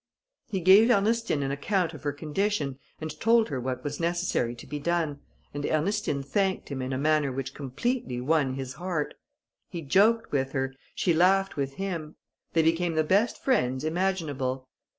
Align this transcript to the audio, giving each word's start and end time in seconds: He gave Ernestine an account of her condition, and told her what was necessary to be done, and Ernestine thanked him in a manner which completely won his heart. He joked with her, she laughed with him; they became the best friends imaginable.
He 0.47 0.61
gave 0.61 0.89
Ernestine 0.89 1.43
an 1.43 1.51
account 1.51 1.93
of 1.93 2.01
her 2.01 2.11
condition, 2.11 2.79
and 2.99 3.19
told 3.19 3.49
her 3.49 3.59
what 3.59 3.83
was 3.83 3.99
necessary 3.99 4.55
to 4.55 4.65
be 4.65 4.79
done, 4.79 5.19
and 5.53 5.63
Ernestine 5.63 6.23
thanked 6.23 6.69
him 6.69 6.81
in 6.81 6.91
a 6.91 6.97
manner 6.97 7.31
which 7.31 7.53
completely 7.53 8.19
won 8.19 8.55
his 8.55 8.73
heart. 8.73 9.13
He 9.69 9.83
joked 9.83 10.31
with 10.31 10.53
her, 10.53 10.73
she 10.95 11.13
laughed 11.13 11.55
with 11.55 11.73
him; 11.73 12.15
they 12.53 12.63
became 12.63 12.95
the 12.95 13.03
best 13.03 13.43
friends 13.43 13.83
imaginable. 13.83 14.67